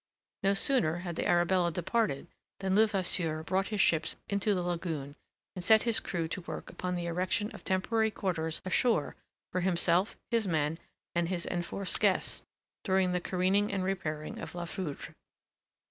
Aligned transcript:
No 0.41 0.55
sooner 0.55 0.95
had 1.05 1.15
the 1.15 1.27
Arabella 1.27 1.71
departed 1.71 2.25
than 2.59 2.73
Levasseur 2.75 3.43
brought 3.43 3.67
his 3.67 3.81
ships 3.81 4.15
into 4.27 4.55
the 4.55 4.63
lagoon, 4.63 5.15
and 5.55 5.63
set 5.63 5.83
his 5.83 5.99
crew 5.99 6.27
to 6.29 6.41
work 6.41 6.71
upon 6.71 6.95
the 6.95 7.05
erection 7.05 7.51
of 7.51 7.63
temporary 7.63 8.09
quarters 8.09 8.63
ashore 8.65 9.15
for 9.51 9.61
himself, 9.61 10.17
his 10.31 10.47
men, 10.47 10.79
and 11.13 11.29
his 11.29 11.45
enforced 11.45 11.99
guests 11.99 12.43
during 12.83 13.11
the 13.11 13.21
careening 13.21 13.71
and 13.71 13.83
repairing 13.83 14.39
of 14.39 14.55
La 14.55 14.65
Foudre. 14.65 15.13